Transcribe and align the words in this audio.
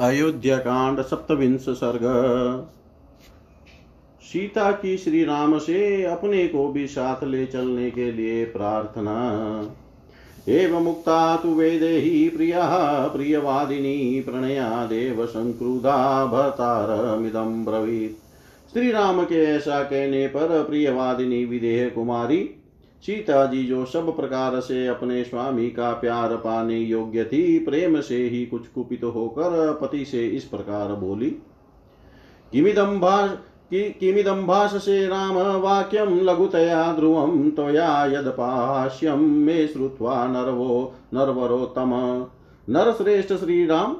कांड 0.00 1.00
सप्तविंश 1.00 1.60
सर्ग। 1.60 2.00
सीता 4.22 4.72
की 4.72 4.96
श्री 4.96 5.24
राम 5.24 5.58
से 5.58 6.04
अपने 6.04 6.48
को 6.48 6.68
भी 6.68 6.86
साथ 6.86 7.24
ले 7.24 7.46
चलने 7.46 7.90
के 7.90 8.12
लिए 8.12 8.44
प्रार्थना। 8.44 9.14
एव 10.48 10.80
मुक्ता 10.80 11.36
तु 11.36 11.48
वेदेहि 11.48 12.28
प्रिया, 12.28 12.68
प्रियवादिनी 13.16 14.20
प्रणया 14.20 14.86
देव 14.86 15.26
संक्रुधा 15.26 16.26
भर्तारमिदं 16.26 17.64
ब्रवीत्। 17.64 18.12
श्री 18.72 18.90
राम 18.90 19.24
के 19.24 19.44
ऐसा 19.44 19.82
कहने 19.82 20.26
पर 20.26 20.64
प्रियवादिनी 20.64 21.44
विदेह 21.44 21.88
कुमारी 21.88 22.50
सीता 23.04 23.44
जी 23.46 23.64
जो 23.64 23.84
सब 23.84 24.16
प्रकार 24.16 24.60
से 24.60 24.86
अपने 24.86 25.22
स्वामी 25.24 25.70
का 25.70 25.90
प्यार 25.92 26.36
पाने 26.36 26.78
योग्य 26.78 27.24
थी, 27.24 27.58
प्रेम 27.58 28.00
से 28.00 28.16
ही 28.16 28.44
कुछ 28.46 28.66
कुपित 28.66 29.04
होकर 29.04 29.78
पति 29.82 30.04
से 30.04 30.26
इस 30.26 30.44
प्रकार 30.44 30.94
बोली, 30.94 31.30
किमिदं 32.52 33.00
किमिदं 33.72 34.46
भाषसे 34.46 35.06
राम 35.06 35.36
वाक्यं 35.60 36.06
लघुतया 36.06 36.92
ध्रुवं 36.92 37.50
त्वया 37.50 38.04
यदपाश्यं 38.06 39.16
मे 39.16 39.66
श्रुत्वा 39.66 40.26
नरवो, 40.26 40.92
नरवरोत्तम। 41.14 42.26
नरश्रेष्ठ 42.68 43.32
श्री 43.32 43.66
राम 43.66 43.96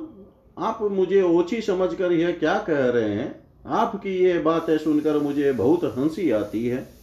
आप 0.59 0.79
मुझे 0.83 1.23
ओछी 1.23 1.61
समझकर 1.61 2.13
यह 2.13 2.31
क्या 2.31 2.59
कह 2.59 2.89
रहे 2.89 3.09
हैं? 3.09 3.35
आपकी 3.67 4.15
ये 4.25 4.39
बातें 4.39 4.79
सुनकर 4.79 5.19
मुझे 5.19 5.53
बहुत 5.53 5.85
हँसी 5.99 6.31
आती 6.31 6.67
है। 6.67 6.94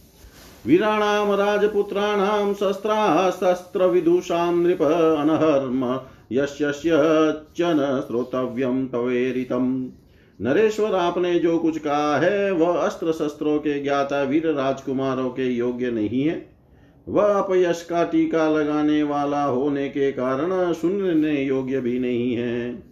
वीराणां 0.66 1.36
राजपुत्राणां 1.36 2.54
शस्त्रास्त्रविदुषां 2.54 4.54
नृप 4.54 4.82
अनहर्म 4.82 6.00
यस्य 6.32 6.72
च 7.56 7.60
न 7.60 8.00
नरेश्वर, 10.40 10.94
आपने 10.94 11.38
जो 11.38 11.58
कुछ 11.58 11.78
कहा 11.78 12.18
है, 12.18 12.52
वह 12.52 12.78
अस्त्र 12.78 13.12
शस्त्रों 13.12 13.58
के 13.58 13.82
ज्ञाता 13.82 14.22
वीर 14.22 14.46
राजकुमारों 14.46 15.30
के 15.30 15.46
योग्य 15.46 15.90
नहीं 15.90 16.24
है। 16.24 16.52
वह 17.08 17.24
अपयश 17.24 17.86
का 17.90 18.04
टीका 18.04 18.48
लगाने 18.48 19.02
वाला 19.02 19.44
होने 19.44 19.88
के 19.88 20.12
कारण 20.12 20.72
सुनने 20.72 21.42
योग्य 21.42 21.80
भी 21.80 21.98
नहीं 21.98 22.34
है। 22.34 22.91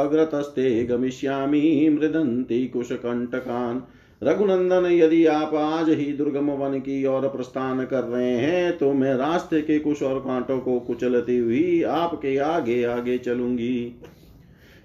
अग्रतस्ते 0.00 0.84
गमिष्यामि, 0.84 1.88
मृदन्ति 1.92 2.66
कुशकण्टकान्। 2.66 3.80
रघुनंदन 4.22 4.86
यदि 4.86 5.26
आप 5.26 5.54
आज 5.54 5.88
ही 5.88 6.12
दुर्गम 6.12 6.50
वन 6.50 6.78
की 6.78 7.04
ओर 7.06 7.28
प्रस्थान 7.28 7.84
कर 7.84 8.04
रहे 8.04 8.30
हैं 8.30 8.78
तो 8.78 8.92
मैं 8.92 9.14
रास्ते 9.14 9.60
के 9.60 9.78
कुश 9.78 10.02
और 10.02 10.18
कांटों 10.18 10.58
को 10.58 10.78
कुचलती 10.80 11.38
हुई 11.38 11.82
आपके 11.82 12.36
आगे 12.38 12.84
आगे 12.84 13.18
चलूँगी। 13.18 14.02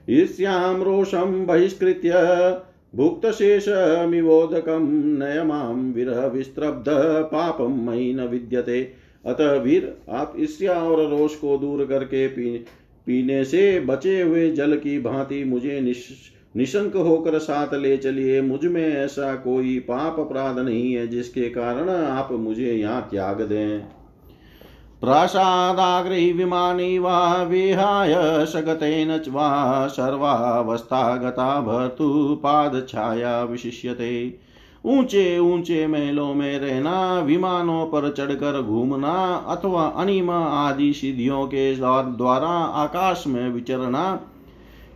ईर्ष्याम 0.09 0.83
रोषम 0.83 1.45
बहिष्कृत्य 1.45 2.11
भुक्त 2.95 3.25
शेष 3.27 3.65
शेषमिवोदकम 3.65 4.87
नयमाम 5.23 5.91
विरह 5.93 6.25
विस्त्रब्ध 6.27 6.85
पापम 7.33 7.89
मई 7.89 8.13
न 8.13 8.19
विद्यते। 8.19 9.04
अतः 9.25 9.51
वीर 9.53 9.97
आप 10.09 10.33
ईर्ष्या 10.39 10.73
और 10.73 11.09
रोष 11.09 11.35
को 11.35 11.57
दूर 11.57 11.85
करके 11.85 12.27
पी, 12.27 12.57
पीने 13.07 13.43
से 13.45 13.79
बचे 13.79 14.21
हुए 14.21 14.51
जल 14.51 14.75
की 14.75 14.99
भांति 14.99 15.43
मुझे 15.43 15.79
निश 15.81 16.07
निशंक 16.57 16.95
होकर 16.95 17.37
साथ 17.39 17.73
ले 17.73 17.97
चलिए। 17.97 18.41
मुझमें 18.41 18.95
ऐसा 18.95 19.35
कोई 19.35 19.79
पाप 19.79 20.19
अपराध 20.19 20.59
नहीं 20.59 20.93
है 20.93 21.07
जिसके 21.07 21.49
कारण 21.49 21.89
आप 21.89 22.31
मुझे 22.31 22.71
यहाँ 22.73 23.07
त्याग 23.11 23.41
दें। 23.41 23.79
प्रासादाग्रही 25.01 26.31
विमानी 26.33 26.99
वा 26.99 27.43
विहाय 27.43 28.13
सगतेन 28.45 29.11
वा 29.29 29.87
सर्वावस्थागता 29.87 31.61
भर्तु 31.61 32.35
पादछाया 32.43 33.43
विशिष्यते। 33.43 34.44
ऊँचे 34.85 35.39
ऊँचे 35.39 35.87
महलों 35.87 36.33
में 36.33 36.59
रहना, 36.59 37.19
विमानों 37.19 37.85
पर 37.85 38.13
चढ़कर 38.13 38.61
घूमना, 38.61 39.35
अथवा 39.35 39.85
अनिमा 39.85 40.37
आदि 40.37 40.93
सिद्धियों 40.93 41.47
के 41.47 41.75
द्वारा 41.75 42.47
आकाश 42.47 43.23
में 43.27 43.49
विचरना, 43.49 44.19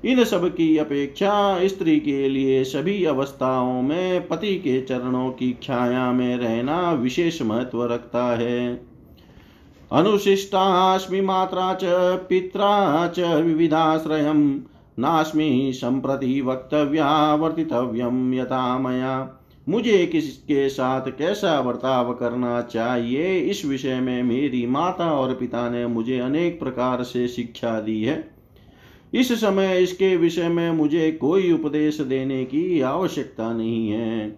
इन 0.05 0.23
सब 0.23 0.55
की 0.55 0.77
अपेक्षा 0.77 1.67
स्त्री 1.67 1.99
के 1.99 2.29
लिए 2.29 2.63
सभी 2.63 3.05
अवस्थाओं 3.05 3.81
में 3.81 4.27
पति 4.27 4.55
के 4.55 4.81
चरणों 4.81 5.29
की 5.29 5.57
छाया 5.63 6.11
में 6.11 6.37
रहना 6.37 6.91
विशेष 6.91 7.41
महत्व 7.41 7.85
रखता 7.85 8.23
है। 8.23 8.81
अनुशिष्टास्मि 9.91 11.21
मात्रा 11.21 11.73
च, 11.73 11.79
पित्रा 12.29 13.07
च 13.07 13.19
विविधाश्रयम् 13.19 14.59
नास्मि 14.99 15.71
सम्प्रति 15.75 16.41
वक्तव्या 16.41 17.35
वर्तितव्यम 17.35 18.33
यथा 18.33 18.77
मया। 18.77 19.38
मुझे 19.69 20.05
किसके 20.05 20.69
साथ 20.69 21.01
कैसा 21.01 21.61
बर्ताव 21.61 22.13
करना 22.13 22.61
चाहिए? 22.61 23.39
इस 23.39 23.65
विषय 23.65 23.99
में 23.99 24.23
मेरी 24.23 24.67
माता 24.67 25.11
और 25.11 25.33
पिता 25.33 25.69
ने 25.69 25.87
मुझे 25.87 26.19
अनेक 26.19 26.59
प्रकार 26.59 27.03
से 27.03 27.27
शिक्षा 27.27 27.81
दी 27.81 28.03
है। 28.03 28.31
इस 29.13 29.41
समय 29.41 29.83
इसके 29.83 30.17
विषय 30.17 30.47
में 30.47 30.71
मुझे 30.71 31.11
कोई 31.11 31.51
उपदेश 31.51 32.01
देने 32.01 32.45
की 32.45 32.81
आवश्यकता 32.81 33.53
नहीं 33.53 33.89
है। 33.89 34.29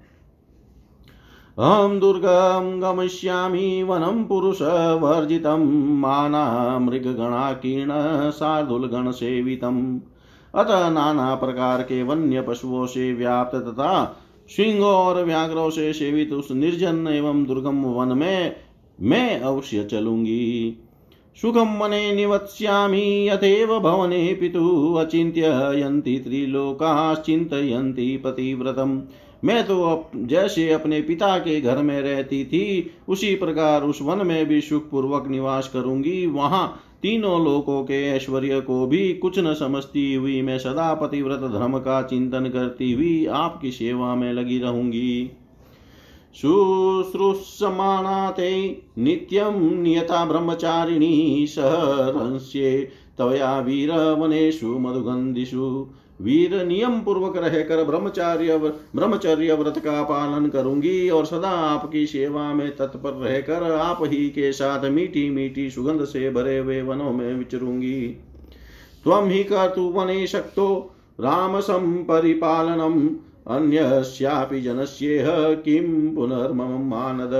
अहं 1.59 1.99
दुर्गं 1.99 2.81
गमिष्यामि 2.81 3.83
वनं 3.83 4.23
पुरुषवर्जितं 4.23 5.59
माना 5.99 6.79
मृगगणाकीर्ण 6.79 7.91
शार्दुलगणसेवितम् 8.31 9.99
अतः 10.55 10.89
नाना 10.89 11.35
प्रकार 11.35 11.81
के 11.81 12.03
वन्य 12.03 12.41
पशुओं 12.41 12.85
से 12.85 13.13
व्याप्त 13.13 13.55
तथा 13.55 14.20
सिंहों 14.51 14.83
और 14.83 15.25
व्याघ्रों 15.25 15.69
से 15.69 15.93
सेवित 15.93 16.33
उस 16.33 16.51
निर्जन 16.51 17.07
एवं 17.07 17.45
दुर्गम 17.45 17.83
वन 17.83 18.17
में 18.17 18.55
मैं 19.01 19.39
अवश्य 19.39 19.83
चलूँगी। 19.83 20.77
सुखम 21.41 21.79
मने 21.79 22.15
निवत्स्यामि 22.15 23.29
यथेव 23.29 23.79
भवने 23.79 24.33
पितु 24.33 24.93
अचिन्त्ययन्ति 24.93 26.19
त्रिलोकाश्चिन्तयन्ति 26.19 28.17
पतिव्रतम्। 28.17 29.01
मैं 29.43 29.67
तो 29.67 29.83
अप, 29.83 30.11
जैसे 30.15 30.71
अपने 30.71 31.01
पिता 31.01 31.37
के 31.37 31.61
घर 31.61 31.77
में 31.77 32.01
रहती 32.01 32.45
थी 32.45 32.91
उसी 33.09 33.35
प्रकार 33.35 33.83
उस 33.83 33.99
वन 34.01 34.27
में 34.27 34.45
भी 34.45 34.61
सुखपूर्वक 34.61 35.27
निवास 35.27 35.67
करूँगी। 35.67 36.25
वहाँ 36.25 36.83
तीनों 37.01 37.43
लोकों 37.45 37.83
के 37.83 38.07
ऐश्वर्य 38.07 38.59
को 38.61 38.85
भी 38.87 39.13
कुछ 39.13 39.39
न 39.39 39.53
समझती 39.53 40.13
हुई 40.13 40.41
मैं 40.41 40.57
सदा 40.59 40.93
पतिव्रत 40.93 41.39
धर्म 41.39 41.77
का 41.79 42.01
चिंतन 42.01 42.49
करती 42.49 42.91
हुई 42.91 43.25
आपकी 43.25 43.71
सेवा 43.71 44.15
में 44.15 44.33
लगी 44.33 44.59
रहूँगी। 44.59 45.31
शुश्रूषमाणा 46.35 48.31
ते 48.31 48.51
नित्यं 48.97 49.59
नियता 49.81 50.25
ब्रह्मचारिणी 50.25 51.45
सहरंस्ये 51.47 52.89
तवया 53.17 53.59
वीरवनेषु 53.59 54.77
मधुगन्धिषु 54.79 55.87
वीर 56.21 56.55
नियम 56.65 56.99
पूर्वक 57.01 57.37
रहकर 57.37 57.83
ब्रह्मचार्य 57.83 58.57
ब्रह्मचर्य 58.95 59.53
व्रत 59.53 59.77
का 59.77 60.01
पालन 60.03 60.47
करूँगी 60.47 61.09
और 61.09 61.25
सदा 61.25 61.49
आपकी 61.49 62.05
सेवा 62.07 62.53
में 62.53 62.69
तत्पर 62.75 63.11
रहकर 63.11 63.71
आप 63.71 63.99
ही 64.03 64.29
के 64.29 64.51
साथ 64.51 64.89
मीठी 64.89 65.29
मीठी 65.29 65.69
सुगंध 65.69 66.03
से 66.05 66.29
भरे 66.29 66.57
हुए 66.57 66.81
वनों 66.81 67.11
में 67.11 67.33
विचरूँगी। 67.33 68.01
त्वं 69.03 69.29
हि 69.29 69.43
कर्तुवने 69.43 70.25
शक्तो 70.27 70.95
राम 71.19 71.59
संपरिपालनम्। 71.59 73.09
अन्यस्यापि 73.47 74.61
जनस्येह 74.61 75.27
किं 75.65 76.15
पुनर्मम 76.15 76.89
मानद। 76.89 77.33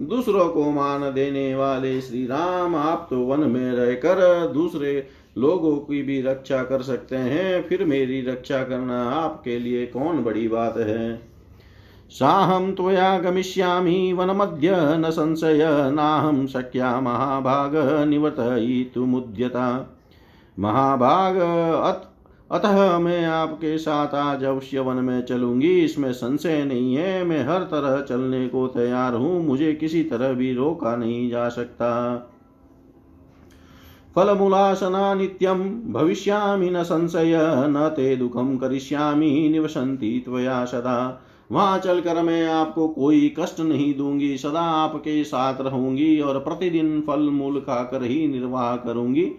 दूसरों 0.00 0.48
को 0.48 0.70
मान 0.70 1.00
देने 1.12 1.54
वाले 1.54 2.00
श्री 2.00 2.24
राम 2.26 2.74
आप 2.76 3.06
तो 3.10 3.18
वन 3.18 3.40
में 3.40 3.72
रहकर 3.72 4.46
दूसरे 4.54 5.06
लोगों 5.38 5.76
की 5.76 6.02
भी 6.02 6.22
रक्षा 6.22 6.62
कर 6.62 6.82
सकते 6.82 7.16
हैं, 7.16 7.68
फिर 7.68 7.84
मेरी 7.84 8.20
रक्षा 8.20 8.64
करना 8.64 9.02
आपके 9.10 9.58
लिए 9.58 9.86
कौन 9.86 10.24
बड़ी 10.24 10.48
बात 10.48 10.76
है? 10.76 11.36
साहं 12.10 12.72
त्वया 12.72 13.18
गमिष्यामि 13.18 14.12
वनमध्य 14.12 14.70
न 14.74 15.10
संशय, 15.10 15.90
नाहं 15.94 16.46
शक्या 16.46 17.00
महाभाग 17.00 17.72
निवर्तयितुमुद्यता 18.08 19.96
महाभाग, 20.58 21.36
अत, 21.84 22.12
अतः 22.52 22.98
मैं 22.98 23.26
आपके 23.26 23.78
साथ 23.78 24.14
आज 24.14 24.44
अवश्य 24.44 24.80
वन 24.80 24.96
में 24.96 25.22
चलूँगी, 25.22 25.80
इसमें 25.80 26.12
संशय 26.12 26.64
नहीं 26.64 26.94
है, 26.94 27.24
मैं 27.24 27.44
हर 27.44 27.60
तरह 27.60 28.00
चलने 28.00 28.48
को 28.48 28.66
तैयार 28.66 29.14
हूँ, 29.14 29.46
मुझे 29.46 29.72
किसी 29.72 30.02
तरह 30.02 30.32
भी 30.32 30.54
रोका 30.54 30.96
नहीं 30.96 31.30
जा 31.30 31.48
सकता। 31.48 32.22
फलमूलासना 34.16 35.14
नित्यं 35.14 35.92
भविष्यामि 35.92 36.70
न 36.70 36.82
संशय, 36.82 37.32
न 37.68 37.92
ते 37.96 38.16
दुखम 38.16 38.56
करिष्यामि, 38.56 39.48
निवसन्ति 39.52 40.22
त्वया 40.24 40.64
सदा। 40.64 41.22
वहाँ 41.52 41.78
चलकर 41.78 42.22
मैं 42.22 42.48
आपको 42.48 42.88
कोई 42.88 43.34
कष्ट 43.40 43.60
नहीं 43.60 43.94
दूँगी, 43.94 44.36
सदा 44.38 44.60
आपके 44.60 45.24
साथ 45.24 45.60
रहूँगी 45.60 46.20
और 46.20 46.38
प्रतिदिन 46.38 47.00
फल 47.00 47.20
मूल 47.20 47.60
खाकर 47.60 48.04
ही 48.04 48.28
निर्वाह 48.28 48.76
करूँगी। 48.76 49.32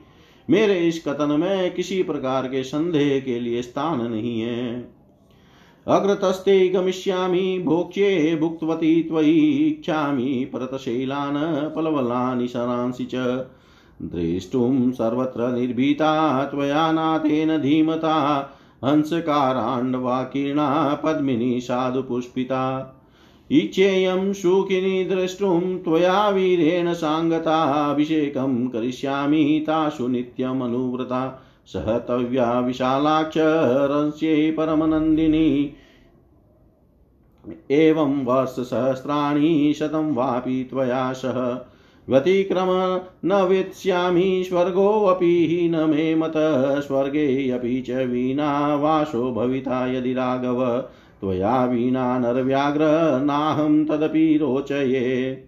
मेरे 0.50 0.80
इस 0.80 1.04
कथन 1.08 1.32
में 1.32 1.74
किसी 1.74 2.04
प्रकार 2.04 2.48
के 2.48 2.64
संदेह 2.64 3.20
के 3.20 3.40
लिए 3.40 3.62
स्थान 3.62 4.12
नहीं 4.12 4.42
है। 4.42 4.92
अग्रतस्ते 5.88 6.70
गमिष्यामि, 6.70 7.62
भोक्ष्ये 7.66 8.36
भुक्तवती 8.36 9.04
त्वयि 9.04 9.40
इच्छामि 9.68 10.50
परतशैलान् 10.54 11.76
पलवलानि 11.76 12.48
शरांसि 12.48 13.06
च। 13.06 13.46
द्रष्टुं 14.02 14.92
सर्वत्र 14.92 15.48
निर्भीता, 15.48 16.46
त्वया 16.46 16.92
नाथेन 16.92 17.58
धीमता 17.58 18.50
हंसकाराण्डवाकीर्णा 18.86 21.00
पद्मिनी, 21.04 21.62
साधुपुष्पिता। 21.62 22.94
इच्छेयं 23.52 24.34
सुखिनी 24.34 25.04
द्रष्टुं 25.04 25.78
त्वया 25.78 26.30
वीरेण 26.30 26.94
साङ्गताभिषेकं 26.94 28.68
करिष्यामि 28.68 29.64
तासु 29.68 30.08
नित्यमनुव्रता। 30.08 31.44
सहतव्या 31.66 32.60
विशालाक्षरस्यै 32.60 34.52
परमनन्दिनी। 34.52 35.74
एवं 37.72 38.26
वर्षसहस्राणि 38.26 39.76
शतं 39.80 40.14
वापि 40.14 40.68
त्वया 40.70 41.14
सह। 41.14 41.66
व्यतिक्रम 42.10 42.68
न 43.26 43.42
वेत्स्यामि 43.42 44.44
स्वर्गोऽपि 44.50 45.70
न 45.74 45.90
मे 45.90 46.16
मत, 46.16 46.34
स्वर्गे 46.88 47.50
अपि 47.52 47.82
च 47.82 47.90
वीणा 47.90 48.76
वासो 48.76 49.32
भविता 49.32 49.86
यदि 49.94 50.14
राघव, 50.14 50.78
त्वया 51.22 51.66
विना 51.66 52.20
नरव्याघ्र 52.20 52.80
नाहं 53.24 53.86
तदपि 53.86 54.38
रोचये। 54.38 55.44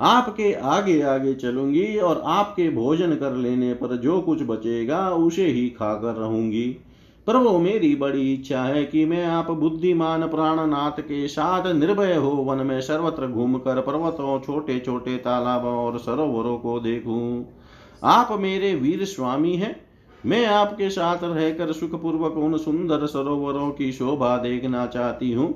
आपके 0.00 0.52
आगे 0.52 1.00
आगे 1.02 1.34
चलूँगी 1.34 1.96
और 1.96 2.22
आपके 2.24 2.70
भोजन 2.70 3.14
कर 3.14 3.32
लेने 3.32 3.74
पर 3.74 3.96
जो 3.96 4.20
कुछ 4.20 4.42
बचेगा 4.42 5.10
उसे 5.10 5.46
ही 5.46 5.68
खाकर 5.68 6.14
रहूँगी। 6.14 6.76
प्रभु 7.28 7.50
मेरी 7.58 7.94
बड़ी 7.94 8.32
इच्छा 8.34 8.62
है 8.62 8.84
कि 8.84 9.04
मैं 9.04 9.24
आप 9.26 9.50
बुद्धिमान 9.50 10.26
प्राणनाथ 10.28 11.00
के 11.00 11.26
साथ 11.28 11.66
निर्भय 11.72 12.14
हो, 12.14 12.30
वन 12.30 12.66
में 12.66 12.80
सर्वत्र 12.80 13.26
घूमकर 13.26 13.80
पर्वतों 13.80 14.38
छोटे 14.40 14.78
छोटे 14.78 15.16
तालाबों 15.16 15.74
और 15.74 15.98
सरोवरों 15.98 16.56
को 16.58 16.78
देखूँ। 16.80 17.46
आप 18.04 18.28
मेरे 18.40 18.74
वीर 18.74 19.04
स्वामी 19.04 19.54
हैं। 19.56 19.74
मैं 20.26 20.44
आपके 20.46 20.90
साथ 20.90 21.24
रहकर 21.24 21.72
सुखपूर्वक 21.72 22.38
उन 22.38 22.58
सुंदर 22.58 23.06
सरोवरों 23.06 23.70
की 23.70 23.92
शोभा 23.92 24.36
देखना 24.38 24.86
चाहती 24.86 25.32
हूँ, 25.32 25.54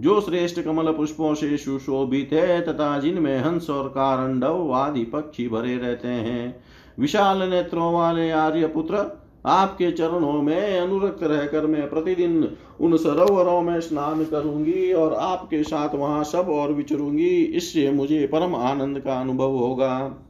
जो 0.00 0.20
श्रेष्ठ 0.20 0.60
कमल 0.60 0.92
पुष्पों 0.92 1.34
से 1.34 1.56
सुशोभित 1.56 2.32
है 2.32 2.60
तथा 2.62 2.98
जिनमें 2.98 3.38
हंस 3.38 3.70
और 3.70 3.88
कारंडव 3.88 4.72
आदि 4.74 5.04
पक्षी 5.06 5.48
भरे 5.48 5.76
रहते 5.78 6.08
हैं। 6.08 6.56
विशाल 6.98 7.48
नेत्रों 7.50 7.92
वाले 7.94 8.30
आर्य 8.30 8.66
पुत्र 8.68 9.10
आपके 9.44 9.90
चरणों 9.92 10.40
में 10.42 10.78
अनुरक्त 10.78 11.22
रहकर 11.22 11.66
मैं 11.66 11.88
प्रतिदिन 11.90 12.56
उन 12.80 12.96
सरोवरों 12.96 13.60
में 13.62 13.80
स्नान 13.80 14.24
करूँगी 14.24 14.92
और 14.92 15.14
आपके 15.14 15.62
साथ 15.62 15.94
वहाँ 15.94 16.22
सब 16.24 16.48
और 16.50 16.72
विचरूँगी। 16.72 17.34
इससे 17.34 17.90
मुझे 17.92 18.26
परम 18.26 18.54
आनंद 18.56 19.00
का 19.00 19.20
अनुभव 19.20 19.56
होगा। 19.56 20.20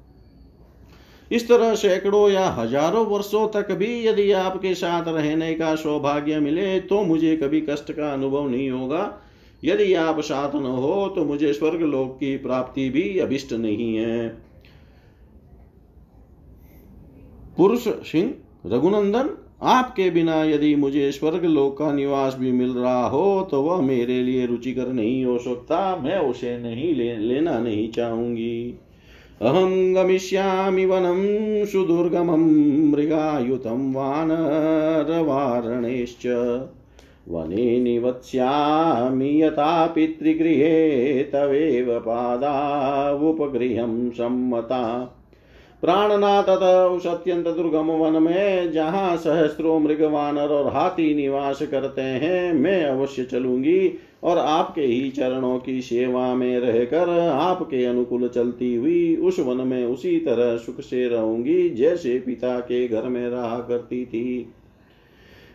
इस 1.31 1.49
तरह 1.49 1.75
सैकड़ों 1.75 2.29
या 2.31 2.49
हज़ारों 2.51 3.05
वर्षों 3.07 3.47
तक 3.51 3.73
भी 3.73 4.07
यदि 4.07 4.31
आपके 4.33 4.75
साथ 4.75 5.09
रहने 5.09 5.55
का 5.55 5.75
सौभाग्य 5.77 6.41
मिले 6.41 6.79
तो 6.83 7.03
मुझे 7.05 7.37
कभी 7.37 7.61
कष्ट 7.61 7.93
का 7.93 8.13
अनुभव 8.13 8.49
नहीं 8.49 8.71
होगा। 8.71 9.11
यदि 9.63 9.93
आप 9.97 10.21
साथ 10.21 10.55
न 10.55 10.67
हो 10.67 11.07
तो 11.09 11.25
मुझे 11.25 11.53
स्वर्ग 11.53 11.83
लोक 11.83 12.17
की 12.17 12.37
प्राप्ति 12.39 12.89
भी 12.91 13.19
अभिष्ट 13.19 13.53
नहीं 13.55 13.95
है। 13.97 14.29
पुरुष 17.57 17.89
सिंह 18.05 18.33
रघुनंदन 18.67 19.31
आपके 19.63 20.11
बिना 20.11 20.45
यदि 20.45 20.77
मुझे 20.77 21.13
स्वर्ग 21.13 21.45
लोक 21.45 21.79
का 21.79 21.93
निवास 21.93 22.37
भी 22.41 22.53
मिल 22.53 22.71
रहा 22.71 23.09
हो 23.09 23.49
तो 23.51 23.63
वह 23.63 23.81
मेरे 23.81 24.23
लिए 24.23 24.47
रुचिकर 24.47 24.87
नहीं 24.87 25.25
हो 25.25 25.39
सकता। 25.39 25.97
मैं 25.97 26.19
उसे 26.19 26.59
नहीं 26.59 26.95
ले, 26.95 27.17
लेना 27.17 27.59
नहीं 27.59 27.93
चाहूँगी। 27.93 28.75
अहं 29.43 29.95
गमिष्यामि 29.95 30.85
वनं 30.85 31.65
सुदुर्गमं 31.65 32.91
मृगायुतं 32.91 33.93
वानरवारणेश्च। 33.93 36.27
वने 37.29 37.81
निवत्स्यामि 37.81 39.43
यथा 39.43 39.87
पितृगृहे 39.87 41.23
तवेव 41.23 41.99
पादावुपगृहं 41.99 44.11
सम्मता। 44.11 45.11
प्राणनाथ 45.85 46.47
उस 46.91 47.06
अत्यंत 47.06 47.47
दुर्गम 47.47 47.91
वन 47.91 48.23
में 48.23 48.73
जहाँ 48.73 49.17
सहस्त्रों 49.17 49.79
मृग 49.81 50.03
वानर 50.03 50.49
और 50.49 50.73
हाथी 50.73 51.15
निवास 51.15 51.63
करते 51.63 52.03
हैं, 52.03 52.53
मैं 52.53 52.85
अवश्य 52.85 53.25
चलूँगी 53.25 53.99
और 54.23 54.39
आपके 54.39 54.82
ही 54.82 55.11
चरणों 55.11 55.58
की 55.58 55.81
सेवा 55.82 56.35
में 56.35 56.58
रहकर 56.61 57.08
आपके 57.29 57.85
अनुकूल 57.85 58.29
चलती 58.29 58.75
हुई 58.75 59.17
उस 59.17 59.41
वन 59.41 59.56
में 59.67 59.85
उसी 59.87 60.19
तरह 60.19 60.56
सुख 60.56 60.81
से 60.81 61.06
रहूँगी 61.08 61.69
जैसे 61.70 62.19
पिता 62.19 62.58
के 62.61 62.87
घर 62.89 63.03
में 63.03 63.29
रहा 63.29 63.58
करती 63.58 64.05
थी। 64.05 64.53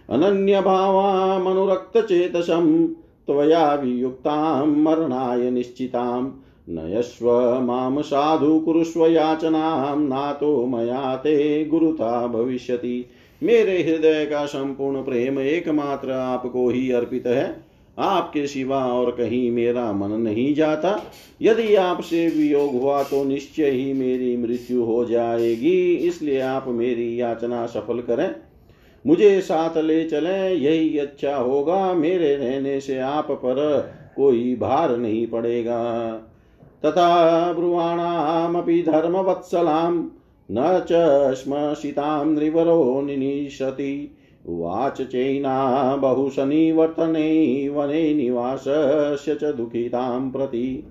अनन्य 0.10 0.62
भावा 0.62 1.40
मनुरक्त 1.40 1.98
चेतसम, 1.98 2.88
त्वया 3.28 3.74
वियुक्ताम 3.74 4.80
मरणाय 4.82 5.50
निश्चिताम् 5.52 6.32
नयस्व 6.70 7.30
माम 7.60 8.02
साधु 8.02 8.60
कुरुष्व 8.60 9.06
याचनां 9.08 10.00
नातो 10.00 10.66
मया 10.66 11.16
ते 11.16 11.66
गुरुता 11.66 12.28
भविष्यति। 12.28 13.06
मेरे 13.42 13.78
हृदय 13.84 14.26
का 14.26 14.46
संपूर्ण 14.46 15.02
प्रेम 15.04 15.40
एकमात्र 15.40 16.12
आपको 16.12 16.68
ही 16.70 16.92
अर्पित 16.92 17.28
है। 17.28 17.56
आपके 17.98 18.46
सिवा 18.48 18.84
और 18.86 19.12
कहीं 19.12 19.50
मेरा 19.52 19.92
मन 19.94 20.12
नहीं 20.12 20.54
जाता। 20.56 20.94
यदि 21.42 21.76
आपसे 21.76 22.28
वियोग 22.28 22.76
हुआ 22.76 23.02
तो 23.04 23.24
निश्चय 23.24 23.70
ही 23.70 23.92
मेरी 23.94 24.36
मृत्यु 24.38 24.84
हो 24.84 25.04
जाएगी, 25.06 25.94
इसलिए 25.96 26.40
आप 26.42 26.68
मेरी 26.68 27.20
याचना 27.22 27.66
सफल 27.66 28.02
करें। 28.02 28.30
मुझे 29.06 29.40
साथ 29.42 29.78
ले 29.78 30.04
चलें, 30.06 30.52
यही 30.52 30.98
अच्छा 30.98 31.36
होगा। 31.36 31.94
मेरे 31.94 32.36
रहने 32.36 32.80
से 32.80 33.00
आप 33.00 33.32
पर 33.32 33.92
कोई 34.16 34.56
भार 34.56 34.98
नहीं 34.98 35.28
पड़ेगा। 35.28 36.26
तथा 36.86 37.54
ब्रुवाणामपि 37.54 38.82
धर्मवत्सलां 38.82 39.92
न 40.52 40.86
च 40.92 41.34
श्मशितां 41.34 42.26
नृवरो 42.26 43.02
निनिशति। 43.02 44.16
उवाच 44.46 45.02
चैना 45.02 45.96
बहुशनिवर्तने 45.96 47.70
वने 47.70 48.14
निवासस्य 48.14 49.36
च 49.36 49.44
दुःखितां 49.44 50.32
प्रति। 50.32 50.84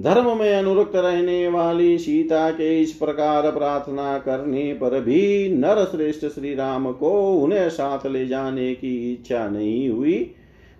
धर्म 0.00 0.38
में 0.38 0.54
अनुरक्त 0.54 0.96
रहने 0.96 1.48
वाली 1.48 1.98
सीता 1.98 2.50
के 2.50 2.80
इस 2.82 2.92
प्रकार 2.92 3.50
प्रार्थना 3.50 4.18
करने 4.18 4.72
पर 4.74 5.00
भी 5.00 5.48
नर 5.54 5.84
श्रेष्ठ 5.84 6.26
श्री 6.26 6.54
राम 6.54 6.92
को 6.92 7.10
उन्हें 7.34 7.68
साथ 7.70 8.06
ले 8.06 8.26
जाने 8.26 8.74
की 8.74 9.12
इच्छा 9.12 9.48
नहीं 9.48 9.88
हुई। 9.88 10.34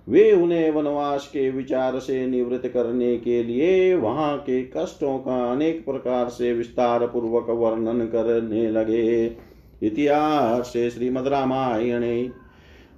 वे 0.08 0.32
उन्हें 0.32 0.70
वनवास 0.70 1.26
के 1.26 1.50
विचार 1.50 1.98
से 1.98 2.26
निवृत्त 2.26 2.68
करने 2.68 3.16
के 3.16 3.42
लिए 3.42 3.94
वहाँ 3.94 4.38
के 4.38 4.62
कष्टों 4.62 5.18
का 5.18 5.52
अनेक 5.52 5.84
प्रकार 5.84 6.28
से 6.28 6.52
विस्तार 6.52 7.06
पूर्वक 7.06 7.46
वर्णन 7.50 8.06
करने 8.06 8.70
लगे। 8.70 9.26
इतिहास 9.82 10.72
श्रीमद 10.76 11.26
रामायणे, 11.26 12.30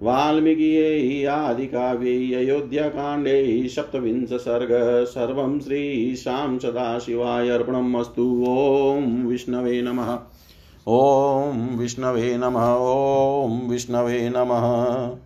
वाल्मीकियै, 0.03 1.25
आदिकाव्यै, 1.25 2.35
अयोध्याकाण्डे, 2.35 3.69
सप्तविंश 3.69 4.33
सर्ग, 4.33 4.69
सर्व 4.73 5.05
सर्वं 5.05 5.61
श्रीशां 5.61 6.59
सदाशिवाय 6.59 7.49
अर्पणम् 7.49 7.97
अस्तु 7.97 8.45
ॐ 8.49 9.27
विष्णवे 9.27 9.83
नमः। 9.83 10.19
ॐ 10.89 11.79
विष्णवे 11.79 12.39
नमः। 12.39 12.75
ॐ 13.45 13.69
विष्णवे 13.71 14.33
नमः। 14.37 15.25